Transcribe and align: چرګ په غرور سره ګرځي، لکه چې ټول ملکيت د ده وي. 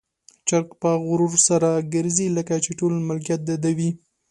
چرګ 0.47 0.67
په 0.81 0.89
غرور 1.05 1.33
سره 1.47 1.69
ګرځي، 1.93 2.27
لکه 2.37 2.55
چې 2.63 2.71
ټول 2.79 2.93
ملکيت 3.09 3.41
د 3.45 3.51
ده 3.63 3.71
وي. 3.77 3.89